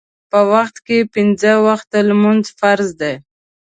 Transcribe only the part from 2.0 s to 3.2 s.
لمونځ فرض دی.